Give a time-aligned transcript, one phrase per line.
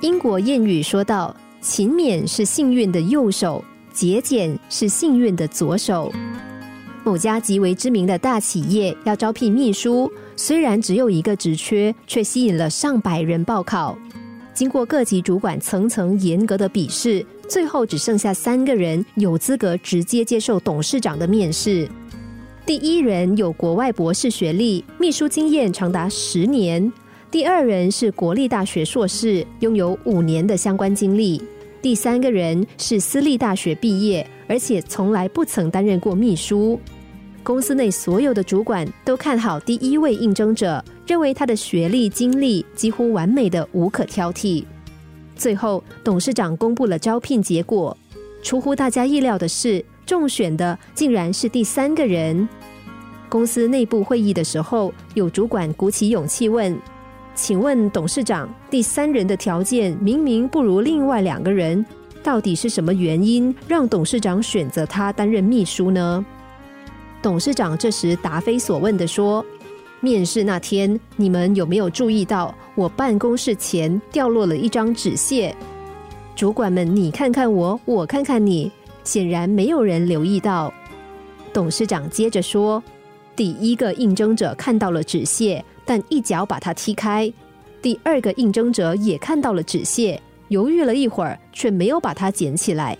[0.00, 6.12] 英国谚语说道：“勤勉是幸运的右手，节俭是幸运的左手。”
[7.02, 13.98] 某家极为知名的大企业要招聘秘书，虽然只有一个职缺，却吸引了上百人报考。
[14.54, 21.88] 经过各级主管层层严格的笔试，最后只剩下三个人有资格直接接受董事长的面试。
[22.64, 26.88] 第一人有国外博士学历，秘书经验长达十年；
[27.30, 31.38] 第二人是国立大学硕士，拥有五年的相关经历；
[31.82, 36.80] 第三个人是私立大学毕业，而且从来不曾担任过秘书。
[37.42, 44.64] 公司内所有的主管都看好第一位应征者，认为他的学历经历几乎完美的无可挑剔。
[45.36, 47.94] 最后，董事长公布了招聘结果，
[48.42, 52.48] 出乎大家意料的是，中选的竟然是第三个人。
[53.28, 56.74] 公司内部会议的时候，有主管鼓起勇气问
[57.38, 61.86] ：“请问董事长，第三人的条件明明不如另外两个人，
[62.20, 66.26] 到底是什么原因让董事长选择他担任秘书呢？”
[67.22, 69.42] 董事长这时答非所问的说
[70.02, 75.54] ：“面试那天，你们有没有注意到我办公室前掉落了一张纸屑？
[76.34, 78.68] 主管们，你看看我，我看看你，
[79.04, 80.74] 显然没有人留意到。”
[81.54, 82.82] 董事长接着说
[83.38, 87.32] ：“第一个应征者看到了纸屑，但一脚把它踢开；
[87.80, 92.98] 第二个应征者也看到了纸屑，犹豫了一会儿，却没有把它捡起来；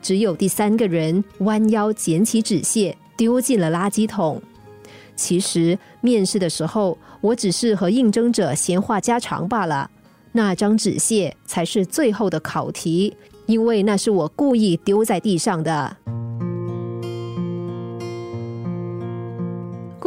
[0.00, 4.40] 只有第三个人弯腰捡起纸屑。”丢进了垃圾桶。
[5.16, 9.90] 其实面试的时候，我只是和应征者闲话家常罢了。
[10.30, 13.14] 那张纸屑才是最后的考题，
[13.46, 15.96] 因为那是我故意丢在地上的。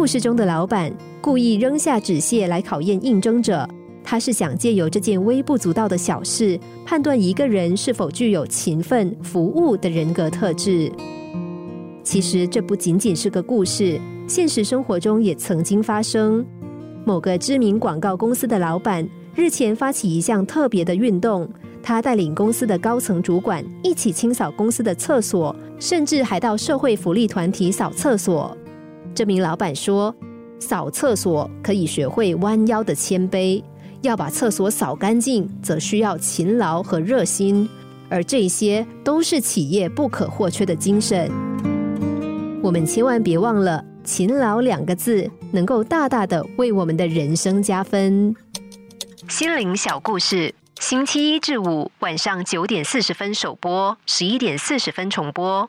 [0.00, 3.68] 故事中的老板故意扔下纸屑来考验应征者，
[4.02, 10.90] 他是想借由这件微不足道的小事，判断一个人是否具有勤奋、服务的人格特质。
[12.02, 16.42] 其实这不仅仅是个故事，现实生活中也曾经发生。
[17.04, 21.46] 某个知名广告公司的老板日前发起一项特别的运动，
[21.82, 28.56] 他带领公司的高层主管一起清扫公司的厕所，甚至还到社会福利团体扫厕所。
[29.14, 30.14] 这名老板说
[30.58, 33.62] ：“扫厕所可以学会弯腰的谦卑，
[34.02, 37.68] 要把厕所扫干净，则需要勤劳和热心，
[38.08, 41.30] 而这些都是企业不可或缺的精神。”
[42.62, 48.34] 我们千万别忘了“勤劳”两个字，能够大大的为我们的人生加分。
[49.28, 55.68] 心灵小故事，星期一至五晚上九点四十分首播，十一点四十分重播。